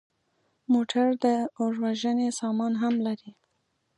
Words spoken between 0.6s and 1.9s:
موټر د اور